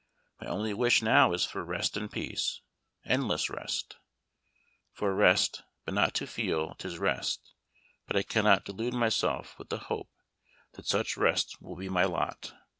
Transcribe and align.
My 0.41 0.47
only 0.47 0.73
wish 0.73 1.03
now 1.03 1.31
is 1.31 1.45
for 1.45 1.63
rest 1.63 1.95
and 1.95 2.09
peace 2.11 2.61
endless 3.05 3.51
rest. 3.51 3.97
'For 4.93 5.13
rest 5.13 5.61
but 5.85 5.93
not 5.93 6.15
to 6.15 6.25
feel 6.25 6.73
'tis 6.73 6.97
rest,' 6.97 7.53
but 8.07 8.15
I 8.15 8.23
cannot 8.23 8.65
delude 8.65 8.95
myself 8.95 9.59
with 9.59 9.69
the 9.69 9.77
hope 9.77 10.09
that 10.73 10.87
such 10.87 11.17
rest 11.17 11.61
will 11.61 11.75
be 11.75 11.87
my 11.87 12.05
lot. 12.05 12.51